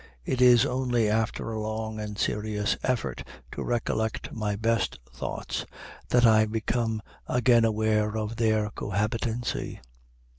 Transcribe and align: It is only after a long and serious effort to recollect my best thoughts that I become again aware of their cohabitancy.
It 0.25 0.41
is 0.41 0.65
only 0.65 1.07
after 1.07 1.51
a 1.51 1.59
long 1.61 1.99
and 1.99 2.17
serious 2.17 2.75
effort 2.81 3.23
to 3.51 3.61
recollect 3.61 4.31
my 4.33 4.55
best 4.55 4.97
thoughts 5.13 5.63
that 6.09 6.25
I 6.25 6.47
become 6.47 7.03
again 7.27 7.65
aware 7.65 8.17
of 8.17 8.37
their 8.37 8.71
cohabitancy. 8.71 9.79